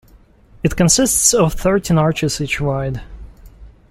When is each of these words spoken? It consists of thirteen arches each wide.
It 0.63 0.75
consists 0.75 1.31
of 1.31 1.53
thirteen 1.53 1.99
arches 1.99 2.41
each 2.41 2.59
wide. 2.59 3.01